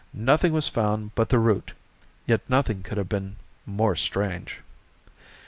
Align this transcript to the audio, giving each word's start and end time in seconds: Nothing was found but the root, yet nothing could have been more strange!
Nothing 0.15 0.51
was 0.51 0.67
found 0.67 1.13
but 1.13 1.29
the 1.29 1.37
root, 1.37 1.73
yet 2.25 2.41
nothing 2.49 2.81
could 2.81 2.97
have 2.97 3.07
been 3.07 3.35
more 3.67 3.95
strange! 3.95 4.57